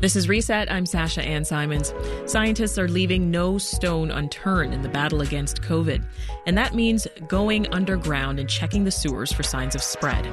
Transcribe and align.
This 0.00 0.14
is 0.14 0.28
Reset. 0.28 0.70
I'm 0.70 0.86
Sasha 0.86 1.22
Ann 1.22 1.44
Simons. 1.44 1.92
Scientists 2.24 2.78
are 2.78 2.86
leaving 2.86 3.32
no 3.32 3.58
stone 3.58 4.12
unturned 4.12 4.72
in 4.72 4.82
the 4.82 4.88
battle 4.88 5.22
against 5.22 5.60
COVID, 5.60 6.04
and 6.46 6.56
that 6.56 6.72
means 6.72 7.08
going 7.26 7.66
underground 7.74 8.38
and 8.38 8.48
checking 8.48 8.84
the 8.84 8.92
sewers 8.92 9.32
for 9.32 9.42
signs 9.42 9.74
of 9.74 9.82
spread. 9.82 10.24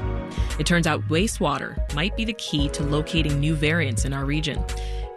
It 0.59 0.67
turns 0.67 0.85
out 0.85 1.01
wastewater 1.07 1.75
might 1.95 2.15
be 2.15 2.25
the 2.25 2.33
key 2.33 2.69
to 2.69 2.83
locating 2.83 3.39
new 3.39 3.55
variants 3.55 4.05
in 4.05 4.13
our 4.13 4.23
region. 4.23 4.63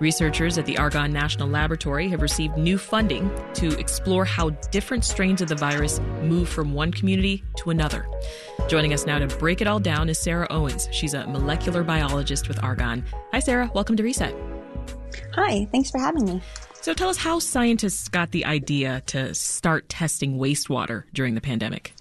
Researchers 0.01 0.59
at 0.59 0.65
the 0.65 0.79
Argonne 0.79 1.13
National 1.13 1.49
Laboratory 1.49 2.09
have 2.09 2.23
received 2.23 2.57
new 2.57 2.79
funding 2.79 3.29
to 3.55 3.77
explore 3.81 4.25
how 4.25 4.51
different 4.71 5.05
strains 5.05 5.41
of 5.41 5.49
the 5.49 5.57
virus 5.57 5.99
move 6.23 6.49
from 6.49 6.73
one 6.73 6.93
community 6.93 7.43
to 7.57 7.71
another. 7.71 8.07
Joining 8.69 8.93
us 8.93 9.07
now 9.07 9.19
to 9.19 9.27
break 9.39 9.61
it 9.61 9.67
all 9.67 9.81
down 9.81 10.09
is 10.09 10.17
Sarah 10.17 10.47
Owens. 10.51 10.89
She's 10.93 11.15
a 11.15 11.27
molecular 11.27 11.83
biologist 11.83 12.47
with 12.47 12.63
Argonne. 12.63 13.05
Hi, 13.33 13.41
Sarah. 13.41 13.73
Welcome 13.75 13.97
to 13.97 14.05
Reset. 14.05 14.35
Hi, 15.35 15.67
thanks 15.73 15.91
for 15.91 15.99
having 15.99 16.25
me. 16.27 16.43
So 16.81 16.95
tell 16.95 17.09
us 17.09 17.17
how 17.17 17.41
scientists 17.41 18.09
got 18.09 18.31
the 18.31 18.45
idea 18.45 19.03
to 19.07 19.35
start 19.35 19.89
testing 19.89 20.39
wastewater 20.39 21.05
during 21.13 21.35
the 21.35 21.41
pandemic. 21.41 21.93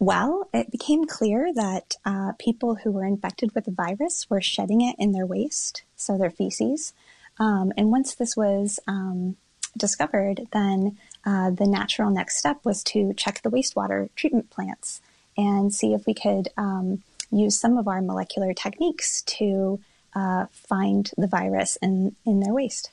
Well, 0.00 0.48
it 0.54 0.70
became 0.70 1.04
clear 1.04 1.52
that 1.52 1.96
uh, 2.06 2.32
people 2.38 2.76
who 2.76 2.90
were 2.90 3.04
infected 3.04 3.54
with 3.54 3.66
the 3.66 3.70
virus 3.70 4.28
were 4.30 4.40
shedding 4.40 4.80
it 4.80 4.96
in 4.98 5.12
their 5.12 5.26
waste, 5.26 5.82
so 5.94 6.16
their 6.16 6.30
feces. 6.30 6.94
Um, 7.38 7.70
and 7.76 7.90
once 7.90 8.14
this 8.14 8.34
was 8.34 8.80
um, 8.88 9.36
discovered, 9.76 10.48
then 10.52 10.96
uh, 11.26 11.50
the 11.50 11.66
natural 11.66 12.10
next 12.10 12.38
step 12.38 12.60
was 12.64 12.82
to 12.84 13.12
check 13.12 13.42
the 13.42 13.50
wastewater 13.50 14.08
treatment 14.16 14.48
plants 14.48 15.02
and 15.36 15.72
see 15.72 15.92
if 15.92 16.06
we 16.06 16.14
could 16.14 16.48
um, 16.56 17.02
use 17.30 17.58
some 17.58 17.76
of 17.76 17.86
our 17.86 18.00
molecular 18.00 18.54
techniques 18.54 19.20
to 19.22 19.80
uh, 20.14 20.46
find 20.50 21.10
the 21.18 21.26
virus 21.26 21.76
in, 21.82 22.16
in 22.24 22.40
their 22.40 22.54
waste. 22.54 22.90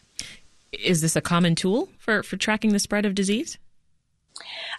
Is 0.74 1.00
this 1.00 1.16
a 1.16 1.22
common 1.22 1.56
tool 1.56 1.88
for, 1.98 2.22
for 2.22 2.36
tracking 2.36 2.74
the 2.74 2.80
spread 2.80 3.06
of 3.06 3.16
disease? 3.16 3.58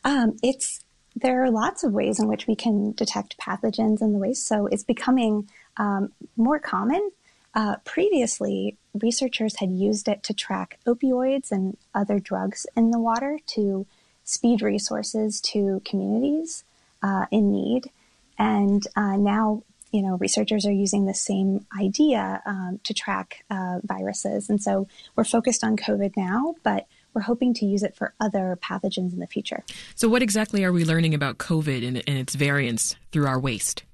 Um, 0.05 0.37
it's 0.43 0.85
there 1.21 1.43
are 1.43 1.51
lots 1.51 1.85
of 1.85 1.93
ways 1.93 2.21
in 2.21 2.29
which 2.29 2.47
we 2.47 2.55
can 2.55 2.93
detect 2.93 3.39
pathogens 3.39 4.01
in 4.01 4.13
the 4.13 4.19
waste, 4.19 4.47
so 4.47 4.67
it's 4.67 4.85
becoming 4.85 5.49
um, 5.77 6.13
more 6.37 6.59
common. 6.59 7.11
Uh, 7.55 7.77
previously, 7.85 8.77
researchers 8.95 9.57
had 9.57 9.71
used 9.71 10.07
it 10.07 10.23
to 10.23 10.35
track 10.35 10.79
opioids 10.87 11.51
and 11.51 11.77
other 11.95 12.19
drugs 12.19 12.67
in 12.77 12.91
the 12.91 12.99
water 12.99 13.39
to 13.47 13.87
speed 14.25 14.63
resources 14.63 15.41
to 15.41 15.81
communities 15.85 16.65
uh, 17.03 17.27
in 17.31 17.51
need. 17.51 17.91
And 18.39 18.87
uh, 18.95 19.17
now, 19.17 19.63
you 19.91 20.03
know, 20.03 20.17
researchers 20.19 20.67
are 20.67 20.73
using 20.73 21.07
the 21.07 21.15
same 21.15 21.67
idea 21.81 22.43
um, 22.45 22.79
to 22.85 22.93
track 22.93 23.45
uh, 23.51 23.79
viruses. 23.83 24.51
And 24.51 24.63
so 24.63 24.87
we're 25.17 25.25
focused 25.25 25.65
on 25.65 25.77
COVID 25.77 26.17
now, 26.17 26.55
but 26.63 26.87
we're 27.15 27.23
hoping 27.23 27.55
to 27.55 27.67
use 27.67 27.83
it 27.83 27.97
for 27.97 28.15
other 28.21 28.59
pathogens 28.63 29.13
in 29.13 29.19
the 29.19 29.27
future. 29.27 29.65
So, 29.95 30.09
what 30.09 30.23
exactly 30.23 30.65
are 30.65 30.73
we 30.73 30.85
learning 30.85 31.15
about 31.15 31.39
COVID 31.39 31.87
and, 31.87 32.03
and 32.07 32.19
its 32.19 32.35
variants 32.35 32.97
through 33.13 33.27
our 33.27 33.41
waste? 33.41 33.85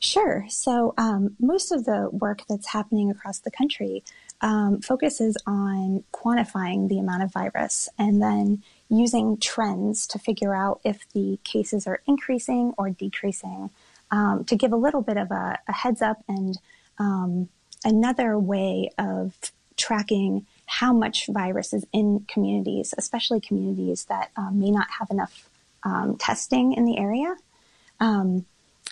Sure. 0.00 0.44
So, 0.48 0.94
um, 0.98 1.36
most 1.38 1.72
of 1.72 1.84
the 1.84 2.10
work 2.12 2.42
that's 2.48 2.68
happening 2.68 3.10
across 3.10 3.38
the 3.40 3.50
country 3.50 4.02
um, 4.40 4.80
focuses 4.80 5.36
on 5.46 6.04
quantifying 6.12 6.88
the 6.88 6.98
amount 6.98 7.22
of 7.22 7.32
virus 7.32 7.88
and 7.98 8.20
then 8.20 8.62
using 8.88 9.38
trends 9.38 10.06
to 10.08 10.18
figure 10.18 10.54
out 10.54 10.80
if 10.84 11.06
the 11.14 11.38
cases 11.44 11.86
are 11.86 12.02
increasing 12.06 12.74
or 12.76 12.90
decreasing 12.90 13.70
um, 14.10 14.44
to 14.44 14.56
give 14.56 14.72
a 14.72 14.76
little 14.76 15.00
bit 15.00 15.16
of 15.16 15.30
a, 15.30 15.58
a 15.68 15.72
heads 15.72 16.02
up 16.02 16.22
and 16.28 16.58
um, 16.98 17.48
another 17.84 18.38
way 18.38 18.90
of 18.98 19.34
tracking 19.76 20.46
how 20.72 20.90
much 20.90 21.26
virus 21.26 21.74
is 21.74 21.84
in 21.92 22.24
communities, 22.26 22.94
especially 22.96 23.38
communities 23.42 24.06
that 24.06 24.30
um, 24.38 24.58
may 24.58 24.70
not 24.70 24.86
have 24.98 25.10
enough 25.10 25.50
um, 25.82 26.16
testing 26.16 26.72
in 26.72 26.86
the 26.86 26.96
area. 26.96 27.36
Um, 28.00 28.46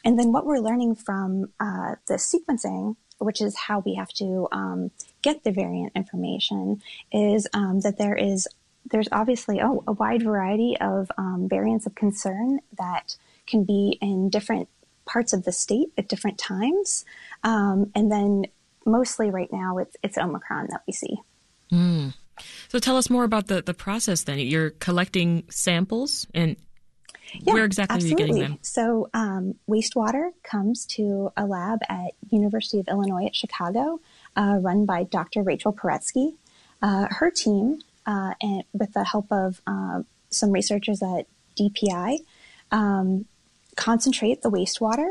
and 0.04 0.18
then 0.18 0.30
what 0.30 0.44
we're 0.44 0.58
learning 0.58 0.96
from 0.96 1.48
uh, 1.58 1.94
the 2.06 2.14
sequencing, 2.14 2.96
which 3.16 3.40
is 3.40 3.56
how 3.56 3.78
we 3.78 3.94
have 3.94 4.10
to 4.14 4.46
um, 4.52 4.90
get 5.22 5.42
the 5.42 5.52
variant 5.52 5.92
information, 5.96 6.82
is 7.12 7.48
um, 7.54 7.80
that 7.80 7.96
there 7.96 8.14
is 8.14 8.46
there's 8.90 9.08
obviously 9.10 9.62
oh, 9.62 9.82
a 9.86 9.92
wide 9.92 10.22
variety 10.22 10.76
of 10.78 11.10
um, 11.16 11.48
variants 11.48 11.86
of 11.86 11.94
concern 11.94 12.60
that 12.76 13.16
can 13.46 13.64
be 13.64 13.96
in 14.02 14.28
different 14.28 14.68
parts 15.06 15.32
of 15.32 15.44
the 15.44 15.52
state 15.52 15.88
at 15.96 16.08
different 16.08 16.36
times, 16.36 17.06
and 17.42 18.12
then 18.12 18.44
mostly 18.84 19.30
right 19.30 19.50
now 19.50 19.78
it's 19.78 19.96
it's 20.02 20.18
Omicron 20.18 20.66
that 20.70 20.82
we 20.86 20.92
see. 20.92 21.16
Mm. 21.72 22.14
So 22.68 22.78
tell 22.78 22.96
us 22.96 23.10
more 23.10 23.24
about 23.24 23.48
the, 23.48 23.62
the 23.62 23.74
process 23.74 24.24
then. 24.24 24.38
You're 24.38 24.70
collecting 24.70 25.44
samples 25.50 26.26
and 26.34 26.56
yeah, 27.34 27.52
where 27.52 27.64
exactly 27.64 27.96
absolutely. 27.96 28.22
are 28.22 28.26
you 28.26 28.32
getting 28.32 28.50
them? 28.50 28.58
So 28.62 29.08
um, 29.14 29.54
wastewater 29.68 30.30
comes 30.42 30.86
to 30.86 31.30
a 31.36 31.46
lab 31.46 31.80
at 31.88 32.12
University 32.30 32.80
of 32.80 32.88
Illinois 32.88 33.26
at 33.26 33.36
Chicago, 33.36 34.00
uh, 34.36 34.58
run 34.60 34.84
by 34.84 35.04
Dr. 35.04 35.42
Rachel 35.42 35.72
Poretsky. 35.72 36.34
Uh, 36.82 37.06
her 37.10 37.30
team, 37.30 37.78
uh, 38.06 38.32
and 38.40 38.64
with 38.72 38.94
the 38.94 39.04
help 39.04 39.30
of 39.30 39.60
uh, 39.66 40.02
some 40.30 40.50
researchers 40.50 41.02
at 41.02 41.26
DPI, 41.58 42.20
um, 42.70 43.26
concentrate 43.76 44.40
the 44.40 44.50
wastewater. 44.50 45.10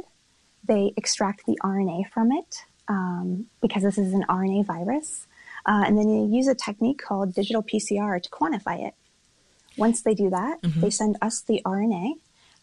They 0.63 0.93
extract 0.97 1.45
the 1.45 1.59
RNA 1.63 2.09
from 2.09 2.31
it 2.31 2.63
um, 2.87 3.45
because 3.61 3.83
this 3.83 3.99
is 3.99 4.13
an 4.13 4.25
RNA 4.27 4.65
virus. 4.65 5.27
Uh, 5.69 5.83
and 5.85 5.99
then 5.99 6.07
they 6.07 6.35
use 6.35 6.47
a 6.47 6.55
technique 6.55 6.99
called 6.99 7.35
digital 7.35 7.61
PCR 7.61 8.19
to 8.19 8.29
quantify 8.31 8.87
it. 8.87 8.95
Once 9.77 10.01
they 10.01 10.15
do 10.15 10.27
that, 10.31 10.59
mm-hmm. 10.63 10.81
they 10.81 10.89
send 10.89 11.15
us 11.21 11.41
the 11.41 11.61
RNA, 11.63 12.13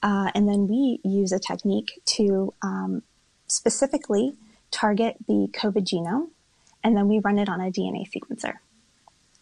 uh, 0.02 0.32
and 0.34 0.48
then 0.48 0.66
we 0.66 0.98
use 1.04 1.30
a 1.30 1.38
technique 1.38 2.00
to 2.04 2.52
um, 2.62 3.04
specifically 3.46 4.34
target 4.72 5.16
the 5.28 5.48
COVID 5.52 5.86
genome, 5.86 6.30
and 6.82 6.96
then 6.96 7.06
we 7.06 7.20
run 7.20 7.38
it 7.38 7.48
on 7.48 7.60
a 7.60 7.70
DNA 7.70 8.10
sequencer. 8.10 8.54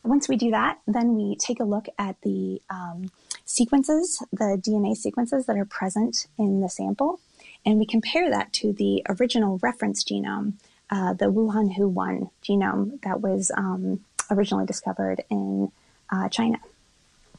Once 0.02 0.28
we 0.28 0.36
do 0.36 0.50
that, 0.50 0.78
then 0.86 1.14
we 1.16 1.34
take 1.34 1.58
a 1.58 1.64
look 1.64 1.86
at 1.98 2.20
the 2.20 2.60
um, 2.68 3.10
sequences, 3.46 4.22
the 4.30 4.60
DNA 4.62 4.94
sequences 4.94 5.46
that 5.46 5.56
are 5.56 5.64
present 5.64 6.26
in 6.38 6.60
the 6.60 6.68
sample, 6.68 7.18
and 7.64 7.78
we 7.78 7.86
compare 7.86 8.28
that 8.28 8.52
to 8.52 8.74
the 8.74 9.02
original 9.08 9.58
reference 9.62 10.04
genome 10.04 10.52
uh, 10.94 11.12
the 11.12 11.24
Wuhan 11.24 11.74
Hu 11.74 11.88
1 11.88 12.30
genome 12.44 13.02
that 13.02 13.20
was 13.20 13.50
um, 13.56 14.04
originally 14.30 14.64
discovered 14.64 15.24
in 15.28 15.72
uh, 16.10 16.28
China. 16.28 16.58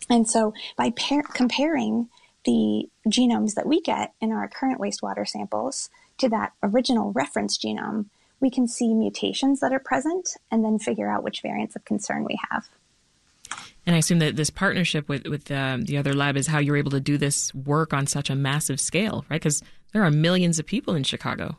And 0.10 0.30
so 0.30 0.54
by 0.76 0.90
par- 0.90 1.24
comparing 1.24 2.10
the 2.44 2.90
genomes 3.08 3.54
that 3.54 3.66
we 3.66 3.80
get 3.80 4.14
in 4.20 4.34
our 4.34 4.50
current 4.50 4.82
wastewater 4.82 5.26
samples 5.26 5.90
to 6.18 6.28
that 6.30 6.52
original 6.62 7.14
reference 7.14 7.58
genome, 7.58 8.08
we 8.42 8.50
can 8.50 8.68
see 8.68 8.94
mutations 8.94 9.62
that 9.62 9.72
are 9.72 9.80
present 9.80 10.36
and 10.52 10.64
then 10.66 10.78
figure 10.78 11.10
out 11.10 11.24
which 11.24 11.42
variants 11.42 11.78
of 11.78 11.86
concern 11.86 12.26
we 12.26 12.38
have. 12.52 12.68
And 13.86 13.96
I 13.96 14.00
assume 14.00 14.20
that 14.20 14.36
this 14.36 14.50
partnership 14.50 15.08
with 15.08 15.28
with 15.28 15.50
um, 15.50 15.84
the 15.84 15.98
other 15.98 16.14
lab 16.14 16.36
is 16.36 16.48
how 16.48 16.60
you're 16.60 16.76
able 16.76 16.92
to 16.92 17.00
do 17.00 17.18
this 17.18 17.54
work 17.56 17.94
on 17.94 18.06
such 18.06 18.30
a 18.30 18.36
massive 18.36 18.82
scale, 18.82 19.24
right? 19.30 19.40
Because 19.40 19.64
there 19.94 20.04
are 20.04 20.12
millions 20.12 20.60
of 20.60 20.66
people 20.66 20.96
in 20.96 21.04
Chicago. 21.04 21.58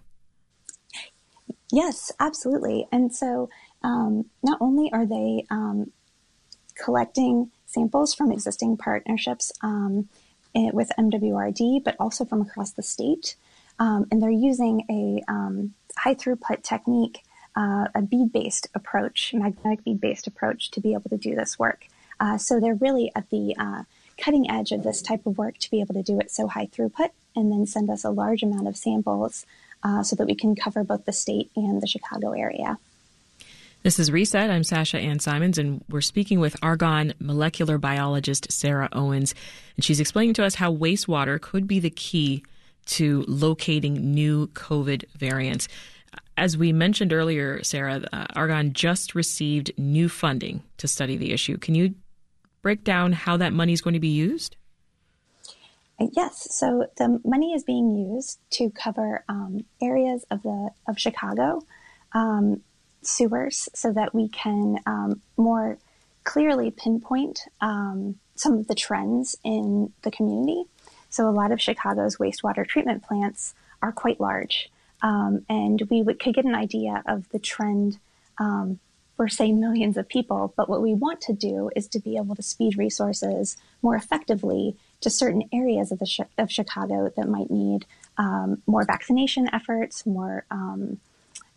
Yes, 1.73 2.13
absolutely. 2.21 2.87
And 2.93 3.15
so 3.15 3.49
um, 3.83 4.27
not 4.43 4.59
only 4.61 4.93
are 4.93 5.07
they 5.07 5.45
um, 5.51 5.93
collecting 6.75 7.51
samples 7.67 8.15
from 8.15 8.31
existing 8.31 8.77
partnerships 8.77 9.53
um, 9.63 10.09
with 10.55 10.91
MWRD, 10.99 11.85
but 11.85 11.97
also 11.99 12.25
from 12.25 12.41
across 12.41 12.73
the 12.73 12.83
state. 12.83 13.37
Um, 13.79 14.07
and 14.11 14.23
they're 14.23 14.31
using 14.31 14.85
a 14.89 15.31
um, 15.31 15.75
high 15.99 16.15
throughput 16.15 16.63
technique, 16.63 17.23
uh, 17.57 17.89
a 17.95 18.03
bead 18.03 18.33
based 18.33 18.69
approach, 18.75 19.35
magnetic 19.35 19.85
bead 19.85 20.01
based 20.01 20.27
approach 20.27 20.71
to 20.71 20.81
be 20.81 20.95
able 20.95 21.11
to 21.11 21.19
do 21.19 21.35
this 21.35 21.59
work. 21.59 21.87
Uh, 22.19 22.39
so 22.39 22.59
they're 22.59 22.75
really 22.75 23.13
at 23.15 23.29
the 23.31 23.55
uh, 23.59 23.83
cutting 24.17 24.51
edge 24.51 24.73
of 24.73 24.83
this 24.83 25.03
type 25.03 25.27
of 25.27 25.37
work 25.37 25.59
to 25.59 25.71
be 25.71 25.81
able 25.81 25.95
to 25.95 26.03
do 26.03 26.19
it 26.19 26.31
so 26.31 26.47
high 26.47 26.67
throughput 26.67 27.11
and 27.35 27.53
then 27.53 27.67
send 27.67 27.91
us 27.91 28.05
a 28.05 28.11
large 28.11 28.43
amount 28.43 28.67
of 28.67 28.77
samples 28.77 29.45
uh, 29.83 30.03
so 30.03 30.17
that 30.17 30.27
we 30.27 30.35
can 30.35 30.55
cover 30.55 30.85
both 30.85 31.05
the 31.05 31.13
state 31.13 31.51
and 31.57 31.81
the 31.81 31.87
Chicago 31.87 32.33
area. 32.33 32.79
This 33.83 34.01
is 34.01 34.11
Reset. 34.11 34.51
I'm 34.51 34.65
Sasha 34.65 34.99
Ann 34.99 35.21
Simons, 35.21 35.59
and 35.59 35.85
we're 35.89 36.01
speaking 36.01 36.41
with 36.41 36.57
Argonne 36.61 37.15
molecular 37.21 37.79
biologist 37.79 38.51
Sarah 38.51 38.89
Owens. 38.93 39.33
And 39.77 39.85
she's 39.85 40.01
explaining 40.01 40.35
to 40.35 40.45
us 40.45 40.57
how 40.57 40.75
wastewater 40.75 41.41
could 41.41 41.69
be 41.69 41.79
the 41.79 41.91
key 41.91 42.43
to 42.87 43.25
locating 43.29 44.13
new 44.13 44.49
COVID 44.49 45.05
variants. 45.17 45.69
As 46.37 46.57
we 46.57 46.73
mentioned 46.73 47.13
earlier, 47.13 47.63
Sarah, 47.63 48.03
uh, 48.13 48.27
Argonne 48.35 48.73
just 48.73 49.15
received 49.15 49.71
new 49.79 50.09
funding 50.09 50.63
to 50.79 50.89
study 50.89 51.17
the 51.17 51.33
issue. 51.33 51.57
Can 51.57 51.75
you 51.75 51.95
break 52.63 52.83
down 52.83 53.13
how 53.13 53.37
that 53.37 53.53
money 53.53 53.73
is 53.73 53.81
going 53.81 53.95
to 53.95 54.01
be 54.01 54.09
used? 54.09 54.57
Yes, 55.99 56.55
so 56.55 56.87
the 56.99 57.21
money 57.25 57.55
is 57.55 57.65
being 57.65 57.95
used 57.97 58.39
to 58.51 58.71
cover 58.71 59.25
um, 59.29 59.65
areas 59.81 60.27
of 60.31 60.43
the 60.43 60.71
of 60.87 60.99
Chicago, 60.99 61.63
um, 62.13 62.61
sewers 63.03 63.69
so 63.75 63.93
that 63.93 64.15
we 64.15 64.29
can 64.29 64.79
um, 64.85 65.23
more 65.37 65.79
clearly 66.25 66.71
pinpoint 66.71 67.45
um, 67.61 68.17
some 68.35 68.55
of 68.55 68.67
the 68.67 68.75
trends 68.75 69.37
in 69.43 69.93
the 70.03 70.11
community. 70.11 70.65
So, 71.09 71.29
a 71.29 71.31
lot 71.31 71.51
of 71.53 71.63
Chicago's 71.63 72.17
wastewater 72.17 72.67
treatment 72.67 73.03
plants 73.03 73.55
are 73.81 73.93
quite 73.93 74.21
large, 74.21 74.69
um, 75.01 75.47
and 75.49 75.81
we 75.89 76.05
could 76.05 76.35
get 76.35 76.45
an 76.45 76.55
idea 76.55 77.03
of 77.07 77.29
the 77.31 77.39
trend 77.39 77.99
um, 78.39 78.81
for, 79.17 79.29
say, 79.29 79.51
millions 79.51 79.97
of 79.97 80.09
people. 80.09 80.53
But 80.57 80.69
what 80.69 80.83
we 80.83 80.93
want 80.93 81.23
to 81.23 81.33
do 81.33 81.71
is 81.75 81.89
to 81.89 82.01
be 82.01 82.19
able 82.19 82.35
to 82.35 82.43
speed 82.43 82.77
resources 82.77 83.57
more 83.81 83.97
effectively 83.97 84.77
to 85.01 85.11
certain 85.11 85.49
areas 85.53 85.93
of, 85.93 85.99
the 85.99 86.27
of 86.39 86.51
Chicago 86.51 87.13
that 87.17 87.29
might 87.29 87.51
need 87.51 87.87
um, 88.19 88.63
more 88.67 88.85
vaccination 88.85 89.49
efforts, 89.53 90.07
more 90.07 90.45
um, 90.51 90.99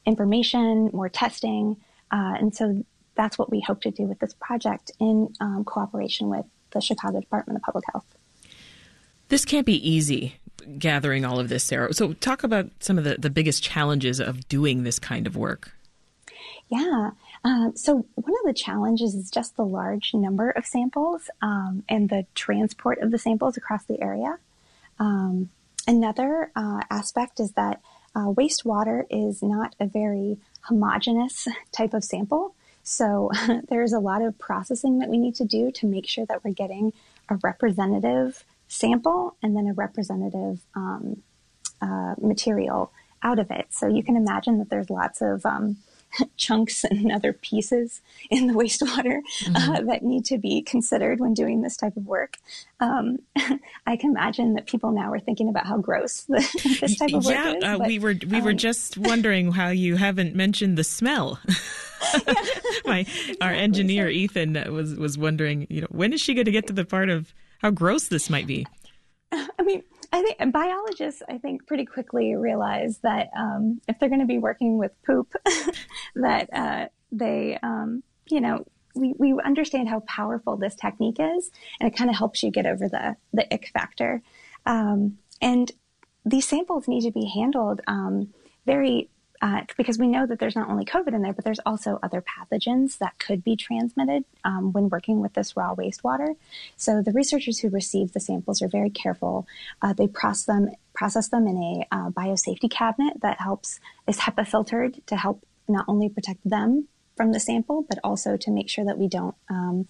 information, 0.05 0.89
more 0.93 1.09
testing. 1.09 1.77
Uh, 2.11 2.35
and 2.39 2.55
so 2.55 2.83
that's 3.15 3.37
what 3.37 3.49
we 3.49 3.59
hope 3.61 3.81
to 3.81 3.91
do 3.91 4.03
with 4.03 4.19
this 4.19 4.33
project 4.33 4.91
in 4.99 5.33
um, 5.39 5.63
cooperation 5.63 6.29
with 6.29 6.45
the 6.71 6.81
Chicago 6.81 7.19
Department 7.19 7.57
of 7.57 7.63
Public 7.63 7.85
Health. 7.91 8.05
This 9.29 9.45
can't 9.45 9.65
be 9.65 9.89
easy 9.89 10.35
gathering 10.77 11.25
all 11.25 11.39
of 11.39 11.49
this, 11.49 11.63
Sarah. 11.63 11.93
So, 11.93 12.13
talk 12.13 12.43
about 12.43 12.69
some 12.79 12.97
of 12.97 13.03
the, 13.03 13.15
the 13.17 13.29
biggest 13.29 13.63
challenges 13.63 14.19
of 14.19 14.47
doing 14.47 14.83
this 14.83 14.99
kind 14.99 15.27
of 15.27 15.35
work. 15.35 15.71
Yeah. 16.69 17.11
Uh, 17.43 17.71
so, 17.73 18.05
one 18.15 18.33
of 18.33 18.45
the 18.45 18.53
challenges 18.53 19.15
is 19.15 19.31
just 19.31 19.55
the 19.55 19.65
large 19.65 20.13
number 20.13 20.49
of 20.49 20.65
samples 20.65 21.29
um, 21.41 21.83
and 21.87 22.09
the 22.09 22.25
transport 22.35 22.99
of 22.99 23.11
the 23.11 23.17
samples 23.17 23.55
across 23.55 23.85
the 23.85 24.01
area. 24.01 24.37
Um, 24.99 25.49
another 25.87 26.51
uh, 26.55 26.81
aspect 26.89 27.39
is 27.39 27.53
that 27.53 27.81
uh, 28.15 28.25
wastewater 28.25 29.05
is 29.09 29.41
not 29.41 29.75
a 29.79 29.85
very 29.85 30.37
homogeneous 30.61 31.47
type 31.71 31.93
of 31.93 32.03
sample. 32.03 32.55
So 32.83 33.31
there's 33.69 33.93
a 33.93 33.99
lot 33.99 34.21
of 34.21 34.37
processing 34.37 34.99
that 34.99 35.09
we 35.09 35.17
need 35.17 35.35
to 35.35 35.45
do 35.45 35.71
to 35.71 35.85
make 35.85 36.07
sure 36.07 36.25
that 36.25 36.43
we're 36.43 36.53
getting 36.53 36.91
a 37.29 37.35
representative 37.35 38.43
sample 38.67 39.35
and 39.41 39.55
then 39.55 39.67
a 39.67 39.73
representative 39.73 40.61
um, 40.75 41.21
uh, 41.81 42.15
material 42.19 42.91
out 43.21 43.39
of 43.39 43.51
it. 43.51 43.67
So 43.69 43.87
you 43.87 44.03
can 44.03 44.15
imagine 44.15 44.57
that 44.59 44.69
there's 44.69 44.89
lots 44.89 45.21
of 45.21 45.45
um, 45.45 45.77
chunks 46.37 46.83
and 46.83 47.11
other 47.11 47.33
pieces 47.33 48.01
in 48.29 48.47
the 48.47 48.53
wastewater 48.59 49.19
uh, 49.19 49.49
mm-hmm. 49.49 49.71
uh, 49.71 49.81
that 49.81 50.03
need 50.03 50.25
to 50.25 50.37
be 50.37 50.61
considered 50.61 51.19
when 51.19 51.33
doing 51.33 51.61
this 51.61 51.77
type 51.77 51.95
of 51.97 52.05
work. 52.05 52.37
Um, 52.79 53.19
I 53.85 53.95
can 53.97 54.11
imagine 54.11 54.53
that 54.53 54.67
people 54.67 54.91
now 54.91 55.11
are 55.11 55.19
thinking 55.19 55.49
about 55.49 55.65
how 55.65 55.77
gross 55.77 56.21
the, 56.23 56.39
this 56.81 56.97
type 56.97 57.13
of 57.13 57.25
work 57.25 57.33
yeah, 57.33 57.53
is. 57.53 57.57
Yeah, 57.61 57.75
uh, 57.75 57.79
we 57.79 57.99
were 57.99 58.15
we 58.27 58.37
um, 58.37 58.43
were 58.43 58.53
just 58.53 58.97
wondering 58.97 59.51
how 59.51 59.69
you 59.69 59.95
haven't 59.95 60.35
mentioned 60.35 60.77
the 60.77 60.83
smell. 60.83 61.39
My 62.85 63.05
our 63.41 63.51
engineer 63.51 64.07
Ethan 64.09 64.53
was 64.73 64.95
was 64.95 65.17
wondering, 65.17 65.67
you 65.69 65.81
know, 65.81 65.87
when 65.89 66.13
is 66.13 66.21
she 66.21 66.33
going 66.33 66.45
to 66.45 66.51
get 66.51 66.67
to 66.67 66.73
the 66.73 66.85
part 66.85 67.09
of 67.09 67.33
how 67.61 67.71
gross 67.71 68.07
this 68.07 68.29
might 68.29 68.47
be? 68.47 68.65
I 69.31 69.61
mean, 69.63 69.83
I 70.11 70.23
think 70.23 70.51
biologists, 70.51 71.21
I 71.29 71.37
think, 71.37 71.67
pretty 71.67 71.85
quickly 71.85 72.35
realize 72.35 72.97
that 72.99 73.29
um, 73.37 73.79
if 73.87 73.99
they're 73.99 74.09
going 74.09 74.21
to 74.21 74.25
be 74.25 74.39
working 74.39 74.77
with 74.77 74.91
poop, 75.05 75.33
that 76.15 76.49
uh, 76.53 76.87
they, 77.11 77.57
um, 77.61 78.03
you 78.29 78.41
know, 78.41 78.65
we, 78.95 79.13
we 79.17 79.33
understand 79.43 79.87
how 79.87 80.01
powerful 80.01 80.57
this 80.57 80.75
technique 80.75 81.17
is, 81.19 81.51
and 81.79 81.91
it 81.91 81.95
kind 81.95 82.09
of 82.09 82.15
helps 82.15 82.43
you 82.43 82.51
get 82.51 82.65
over 82.65 82.87
the 82.87 83.15
the 83.33 83.51
ick 83.53 83.69
factor. 83.73 84.21
Um, 84.65 85.17
and 85.41 85.71
these 86.25 86.47
samples 86.47 86.87
need 86.87 87.01
to 87.01 87.11
be 87.11 87.25
handled 87.25 87.81
um, 87.87 88.33
very 88.65 89.09
uh, 89.41 89.61
because 89.77 89.97
we 89.97 90.07
know 90.07 90.25
that 90.25 90.39
there's 90.39 90.55
not 90.55 90.69
only 90.69 90.83
COVID 90.83 91.13
in 91.13 91.21
there, 91.21 91.33
but 91.33 91.45
there's 91.45 91.59
also 91.65 91.97
other 92.03 92.21
pathogens 92.21 92.97
that 92.97 93.17
could 93.19 93.41
be 93.43 93.55
transmitted 93.55 94.25
um, 94.43 94.73
when 94.73 94.89
working 94.89 95.21
with 95.21 95.33
this 95.33 95.55
raw 95.55 95.73
wastewater. 95.73 96.35
So 96.75 97.01
the 97.01 97.13
researchers 97.13 97.59
who 97.59 97.69
receive 97.69 98.11
the 98.11 98.19
samples 98.19 98.61
are 98.61 98.67
very 98.67 98.89
careful. 98.89 99.47
Uh, 99.81 99.93
they 99.93 100.07
process 100.07 100.45
them, 100.45 100.69
process 100.93 101.29
them 101.29 101.47
in 101.47 101.57
a 101.57 101.95
uh, 101.95 102.09
biosafety 102.09 102.69
cabinet 102.69 103.21
that 103.21 103.39
helps 103.39 103.79
is 104.07 104.17
HEPA 104.17 104.45
filtered 104.45 104.99
to 105.07 105.15
help 105.15 105.45
not 105.69 105.85
only 105.87 106.09
protect 106.09 106.47
them 106.47 106.87
from 107.15 107.31
the 107.31 107.39
sample, 107.39 107.85
but 107.87 107.99
also 108.03 108.37
to 108.37 108.51
make 108.51 108.69
sure 108.69 108.85
that 108.85 108.97
we 108.97 109.07
don't 109.07 109.35
um, 109.49 109.87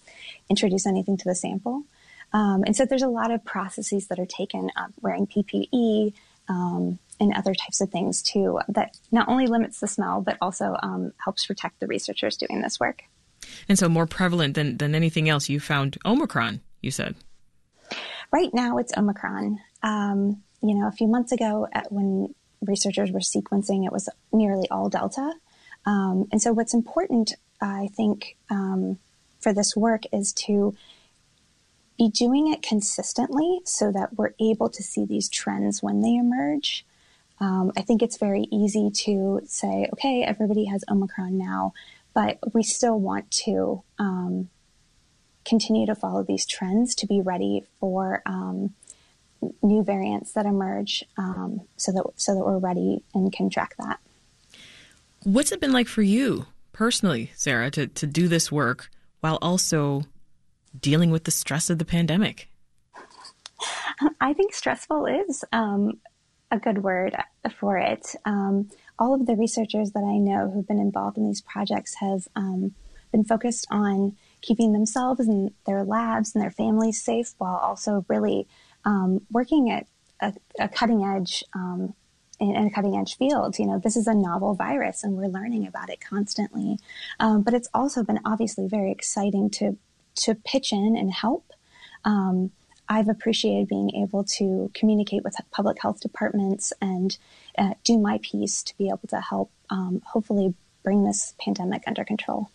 introduce 0.48 0.86
anything 0.86 1.16
to 1.16 1.24
the 1.24 1.34
sample. 1.34 1.84
Um, 2.32 2.62
and 2.64 2.76
so 2.76 2.84
there's 2.84 3.02
a 3.02 3.08
lot 3.08 3.30
of 3.30 3.44
processes 3.44 4.08
that 4.08 4.18
are 4.18 4.26
taken, 4.26 4.70
uh, 4.76 4.88
wearing 5.00 5.26
PPE. 5.26 6.12
Um, 6.48 6.98
and 7.20 7.34
other 7.36 7.54
types 7.54 7.82
of 7.82 7.90
things 7.90 8.22
too 8.22 8.58
that 8.66 8.96
not 9.12 9.28
only 9.28 9.46
limits 9.46 9.78
the 9.78 9.86
smell 9.86 10.22
but 10.22 10.38
also 10.40 10.74
um, 10.82 11.12
helps 11.22 11.44
protect 11.46 11.78
the 11.78 11.86
researchers 11.86 12.36
doing 12.36 12.62
this 12.62 12.80
work. 12.80 13.02
And 13.68 13.78
so, 13.78 13.88
more 13.88 14.06
prevalent 14.06 14.54
than 14.54 14.78
than 14.78 14.94
anything 14.94 15.28
else, 15.28 15.48
you 15.48 15.60
found 15.60 15.98
Omicron. 16.04 16.60
You 16.80 16.90
said. 16.90 17.14
Right 18.32 18.52
now, 18.54 18.78
it's 18.78 18.96
Omicron. 18.96 19.58
Um, 19.82 20.42
you 20.62 20.74
know, 20.74 20.86
a 20.86 20.92
few 20.92 21.08
months 21.08 21.32
ago, 21.32 21.66
when 21.90 22.34
researchers 22.60 23.10
were 23.10 23.20
sequencing, 23.20 23.84
it 23.84 23.92
was 23.92 24.08
nearly 24.32 24.68
all 24.70 24.88
Delta. 24.88 25.32
Um, 25.90 26.28
and 26.30 26.40
so, 26.40 26.52
what's 26.52 26.72
important, 26.72 27.34
I 27.60 27.88
think, 27.96 28.36
um, 28.48 28.98
for 29.40 29.52
this 29.52 29.74
work 29.74 30.04
is 30.12 30.32
to 30.34 30.76
be 31.98 32.08
doing 32.08 32.52
it 32.52 32.62
consistently 32.62 33.60
so 33.64 33.90
that 33.90 34.14
we're 34.14 34.34
able 34.40 34.68
to 34.68 34.84
see 34.84 35.04
these 35.04 35.28
trends 35.28 35.82
when 35.82 36.00
they 36.00 36.14
emerge. 36.14 36.86
Um, 37.40 37.72
I 37.76 37.82
think 37.82 38.02
it's 38.02 38.18
very 38.18 38.46
easy 38.52 38.90
to 39.04 39.40
say, 39.46 39.88
okay, 39.92 40.22
everybody 40.22 40.66
has 40.66 40.84
Omicron 40.88 41.36
now, 41.36 41.72
but 42.14 42.38
we 42.54 42.62
still 42.62 43.00
want 43.00 43.28
to 43.32 43.82
um, 43.98 44.48
continue 45.44 45.86
to 45.86 45.96
follow 45.96 46.22
these 46.22 46.46
trends 46.46 46.94
to 46.96 47.06
be 47.06 47.20
ready 47.20 47.64
for 47.80 48.22
um, 48.26 48.74
new 49.60 49.82
variants 49.82 50.32
that 50.32 50.46
emerge, 50.46 51.04
um, 51.16 51.62
so 51.76 51.90
that 51.90 52.04
so 52.14 52.34
that 52.34 52.44
we're 52.44 52.58
ready 52.58 53.02
and 53.12 53.32
can 53.32 53.50
track 53.50 53.74
that. 53.78 53.98
What's 55.24 55.52
it 55.52 55.60
been 55.60 55.72
like 55.72 55.88
for 55.88 56.02
you 56.02 56.46
personally, 56.72 57.30
Sarah, 57.34 57.70
to 57.72 57.86
to 57.86 58.06
do 58.06 58.26
this 58.28 58.50
work 58.50 58.90
while 59.20 59.38
also 59.42 60.02
dealing 60.78 61.10
with 61.10 61.24
the 61.24 61.30
stress 61.30 61.68
of 61.68 61.78
the 61.78 61.84
pandemic? 61.84 62.48
I 64.20 64.32
think 64.32 64.54
stressful 64.54 65.06
is 65.06 65.44
um, 65.52 66.00
a 66.50 66.58
good 66.58 66.82
word 66.82 67.16
for 67.58 67.76
it. 67.76 68.14
Um, 68.24 68.70
all 68.98 69.14
of 69.14 69.26
the 69.26 69.36
researchers 69.36 69.92
that 69.92 70.04
I 70.04 70.16
know 70.16 70.50
who've 70.50 70.66
been 70.66 70.78
involved 70.78 71.18
in 71.18 71.26
these 71.26 71.42
projects 71.42 71.96
have 71.96 72.26
um, 72.34 72.74
been 73.12 73.24
focused 73.24 73.66
on 73.70 74.16
keeping 74.40 74.72
themselves 74.72 75.20
and 75.20 75.50
their 75.66 75.84
labs 75.84 76.34
and 76.34 76.42
their 76.42 76.50
families 76.50 77.02
safe 77.02 77.34
while 77.38 77.56
also 77.56 78.04
really 78.08 78.46
um, 78.84 79.20
working 79.30 79.70
at 79.70 79.86
a, 80.20 80.32
a 80.58 80.68
cutting 80.68 81.04
edge 81.04 81.44
um, 81.54 81.94
in, 82.40 82.56
in, 82.56 82.66
a 82.66 82.70
cutting 82.70 82.96
edge 82.96 83.16
field. 83.16 83.58
You 83.58 83.66
know, 83.66 83.78
this 83.78 83.96
is 83.96 84.06
a 84.06 84.14
novel 84.14 84.54
virus 84.54 85.04
and 85.04 85.16
we're 85.16 85.28
learning 85.28 85.66
about 85.66 85.90
it 85.90 86.00
constantly. 86.00 86.78
Um, 87.18 87.42
but 87.42 87.54
it's 87.54 87.68
also 87.74 88.02
been 88.02 88.20
obviously 88.24 88.66
very 88.66 88.90
exciting 88.90 89.50
to 89.50 89.76
to 90.16 90.34
pitch 90.34 90.72
in 90.72 90.96
and 90.96 91.12
help. 91.12 91.52
Um, 92.04 92.50
I've 92.88 93.08
appreciated 93.08 93.68
being 93.68 93.94
able 93.94 94.24
to 94.38 94.70
communicate 94.74 95.22
with 95.22 95.36
public 95.52 95.80
health 95.80 96.00
departments 96.00 96.72
and 96.80 97.16
uh, 97.56 97.74
do 97.84 97.98
my 97.98 98.18
piece 98.20 98.64
to 98.64 98.76
be 98.76 98.88
able 98.88 99.06
to 99.08 99.20
help 99.20 99.50
um, 99.70 100.02
hopefully 100.04 100.54
bring 100.82 101.04
this 101.04 101.34
pandemic 101.38 101.84
under 101.86 102.04
control. 102.04 102.50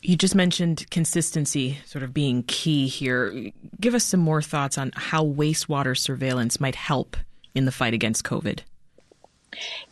You 0.00 0.16
just 0.16 0.34
mentioned 0.34 0.90
consistency 0.90 1.78
sort 1.84 2.02
of 2.04 2.14
being 2.14 2.42
key 2.44 2.88
here. 2.88 3.50
Give 3.80 3.94
us 3.94 4.04
some 4.04 4.20
more 4.20 4.42
thoughts 4.42 4.78
on 4.78 4.92
how 4.94 5.24
wastewater 5.24 5.96
surveillance 5.96 6.60
might 6.60 6.74
help 6.74 7.16
in 7.54 7.64
the 7.64 7.72
fight 7.72 7.94
against 7.94 8.24
COVID. 8.24 8.60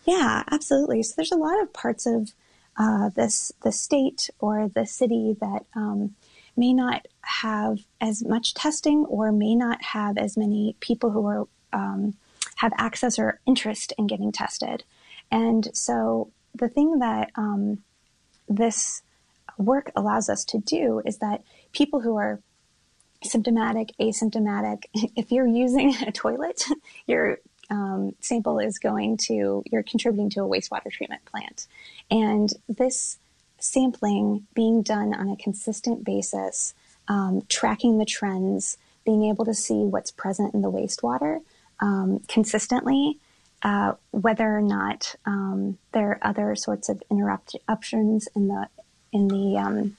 Yeah, 0.04 0.42
absolutely. 0.50 1.02
So 1.02 1.14
there's 1.16 1.32
a 1.32 1.36
lot 1.36 1.62
of 1.62 1.72
parts 1.72 2.06
of 2.06 2.32
uh, 2.76 3.10
this 3.10 3.52
the 3.62 3.72
state 3.72 4.30
or 4.38 4.68
the 4.68 4.86
city 4.86 5.36
that 5.40 5.64
um, 5.74 6.14
may 6.56 6.72
not 6.72 7.06
have 7.22 7.80
as 8.00 8.24
much 8.24 8.54
testing 8.54 9.04
or 9.06 9.30
may 9.30 9.54
not 9.54 9.82
have 9.82 10.18
as 10.18 10.36
many 10.36 10.76
people 10.80 11.10
who 11.10 11.26
are 11.26 11.46
um, 11.72 12.14
have 12.56 12.72
access 12.76 13.18
or 13.18 13.40
interest 13.46 13.92
in 13.98 14.06
getting 14.06 14.32
tested. 14.32 14.84
And 15.30 15.68
so 15.74 16.30
the 16.54 16.68
thing 16.68 16.98
that 16.98 17.30
um, 17.36 17.78
this 18.48 19.02
work 19.58 19.90
allows 19.96 20.28
us 20.28 20.44
to 20.46 20.58
do 20.58 21.02
is 21.04 21.18
that 21.18 21.42
people 21.72 22.00
who 22.00 22.16
are 22.16 22.40
symptomatic, 23.22 23.90
asymptomatic, 24.00 24.84
if 24.94 25.32
you're 25.32 25.46
using 25.46 25.94
a 26.06 26.12
toilet, 26.12 26.64
your 27.06 27.38
um, 27.72 28.14
sample 28.20 28.58
is 28.58 28.78
going 28.78 29.16
to, 29.16 29.64
you're 29.70 29.82
contributing 29.82 30.30
to 30.30 30.40
a 30.42 30.48
wastewater 30.48 30.90
treatment 30.92 31.24
plant. 31.24 31.66
And 32.10 32.52
this 32.68 33.18
sampling 33.58 34.46
being 34.54 34.82
done 34.82 35.14
on 35.14 35.28
a 35.30 35.36
consistent 35.36 36.04
basis, 36.04 36.74
um, 37.08 37.42
tracking 37.48 37.98
the 37.98 38.04
trends, 38.04 38.76
being 39.04 39.24
able 39.24 39.44
to 39.46 39.54
see 39.54 39.82
what's 39.82 40.12
present 40.12 40.54
in 40.54 40.62
the 40.62 40.70
wastewater 40.70 41.40
um, 41.80 42.20
consistently 42.28 43.18
uh, 43.62 43.94
whether 44.10 44.56
or 44.56 44.60
not 44.60 45.14
um, 45.24 45.78
there 45.92 46.10
are 46.10 46.18
other 46.22 46.56
sorts 46.56 46.88
of 46.88 47.02
interruptions 47.10 48.28
in 48.34 48.48
the 48.48 48.68
in 49.12 49.28
the 49.28 49.56
um, 49.58 49.96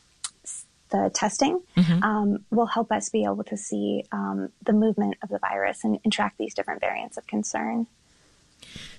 the 0.94 1.10
testing 1.14 1.60
mm-hmm. 1.76 2.04
um, 2.04 2.46
will 2.52 2.68
help 2.68 2.92
us 2.92 3.10
be 3.10 3.26
able 3.26 3.44
to 3.46 3.58
see 3.58 4.06
um, 4.12 4.50
the 4.64 4.74
movement 4.74 5.16
of 5.24 5.30
the 5.30 5.40
virus 5.40 5.84
and, 5.84 6.00
and, 6.04 6.14
track 6.14 6.36
these 6.38 6.54
different 6.54 6.80
variants 6.80 7.18
of 7.18 7.26
concern. 7.26 7.88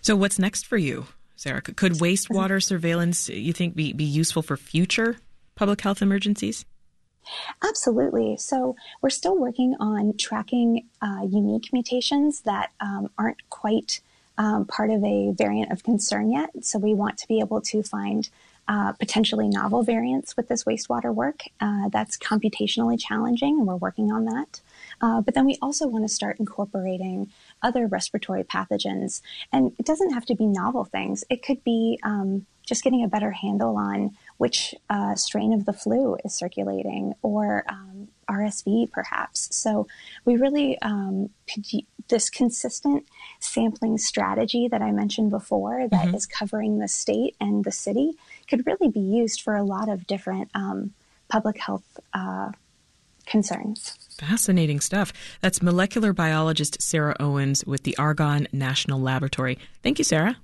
So, 0.03 0.17
what's 0.17 0.39
next 0.39 0.67
for 0.67 0.77
you, 0.77 1.07
Sarah? 1.37 1.63
Could 1.63 1.95
wastewater 1.95 2.61
surveillance, 2.61 3.29
you 3.29 3.53
think, 3.53 3.77
be, 3.77 3.93
be 3.93 4.05
useful 4.05 4.43
for 4.43 4.57
future 4.57 5.17
public 5.55 5.81
health 5.81 6.03
emergencies? 6.03 6.65
Absolutely. 7.63 8.37
So 8.37 8.77
we're 9.01 9.11
still 9.11 9.39
working 9.39 9.77
on 9.81 10.17
tracking 10.19 10.87
uh, 11.01 11.23
unique 11.27 11.73
mutations 11.73 12.43
that 12.43 12.71
um, 12.81 13.09
aren't 13.17 13.49
quite 13.49 14.01
um, 14.37 14.67
part 14.67 14.91
of 14.91 15.03
a 15.05 15.33
variant 15.33 15.73
of 15.73 15.83
concern 15.83 16.31
yet. 16.31 16.51
So 16.63 16.79
we 16.79 16.93
want 16.93 17.17
to 17.19 17.29
be 17.29 17.39
able 17.41 17.61
to 17.63 17.83
find 17.83 18.29
uh, 18.69 18.93
potentially 18.93 19.49
novel 19.49 19.83
variants 19.83 20.37
with 20.37 20.49
this 20.49 20.65
wastewater 20.65 21.15
work. 21.15 21.43
Uh, 21.61 21.89
that's 21.91 22.17
computationally 22.17 22.99
challenging, 22.99 23.59
and 23.59 23.67
we're 23.67 23.77
working 23.77 24.11
on 24.11 24.25
that. 24.25 24.61
Uh, 25.01 25.21
but 25.21 25.35
then 25.35 25.45
we 25.45 25.59
also 25.61 25.87
want 25.87 26.05
to 26.05 26.09
start 26.09 26.41
incorporating 26.41 27.31
other 27.63 27.87
respiratory 27.87 28.45
pathogens. 28.45 29.21
And 29.53 29.73
it 29.79 29.87
doesn't 29.87 30.13
have 30.13 30.27
to 30.27 30.35
be 30.35 30.47
novel 30.47 30.85
things, 30.85 31.25
it 31.31 31.43
could 31.43 31.63
be 31.65 31.99
um, 32.03 32.47
just 32.67 32.83
getting 32.83 33.05
a 33.05 33.09
better 33.09 33.31
handle 33.31 33.77
on 33.77 34.17
which 34.39 34.75
uh, 34.91 35.15
strain 35.15 35.53
of 35.53 35.65
the 35.65 35.73
flu 35.73 36.17
is 36.25 36.35
circulating 36.35 37.15
or 37.23 37.65
um, 37.69 38.09
RSV 38.29 38.91
perhaps. 38.91 39.55
So 39.55 39.87
we 40.25 40.37
really 40.37 40.79
um, 40.83 41.31
this 42.09 42.31
consistent 42.31 43.07
sampling 43.41 43.99
strategy 43.99 44.69
that 44.69 44.83
I 44.83 44.91
mentioned 44.93 45.31
before 45.31 45.89
that 45.89 46.07
mm-hmm. 46.07 46.15
is 46.15 46.27
covering 46.27 46.79
the 46.79 46.89
state 46.89 47.37
and 47.41 47.65
the 47.65 47.73
city 47.73 48.13
could 48.49 48.67
really 48.67 48.89
be 48.91 49.01
used 49.01 49.41
for 49.41 49.55
a 49.55 49.63
lot 49.63 49.89
of 49.89 50.07
different 50.07 50.51
um, 50.55 50.93
public 51.29 51.59
health 51.59 51.99
uh, 52.13 52.51
concerns. 53.27 53.97
Fascinating 54.19 54.81
stuff. 54.81 55.13
That's 55.41 55.63
molecular 55.63 56.13
biologist 56.13 56.83
Sarah 56.83 57.17
Owens 57.19 57.65
with 57.65 57.83
the 57.83 57.97
Argonne 57.97 58.49
National 58.53 59.01
Laboratory. 59.01 59.59
Thank 59.83 59.99
you, 59.99 60.05
Sarah. 60.05 60.37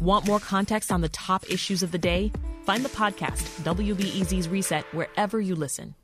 Want 0.00 0.26
more 0.26 0.38
context 0.38 0.92
on 0.92 1.00
the 1.00 1.08
top 1.08 1.50
issues 1.50 1.82
of 1.82 1.90
the 1.90 1.98
day? 1.98 2.30
Find 2.66 2.84
the 2.84 2.88
podcast, 2.88 3.44
WBEZ's 3.62 4.48
Reset, 4.48 4.84
wherever 4.92 5.40
you 5.40 5.54
listen. 5.54 5.94